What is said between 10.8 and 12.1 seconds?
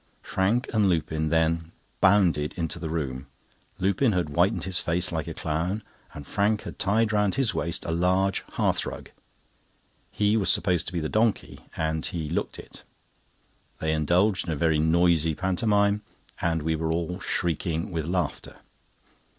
to be the donkey, and